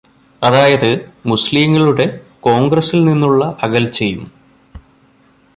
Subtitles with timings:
[0.41, 0.89] അതായത്
[1.25, 2.05] മുസ്ലിങ്ങളുടെ
[2.39, 4.23] കോണ്ഗ്രസില് നിന്നുള്ള അകല്ച്ചയും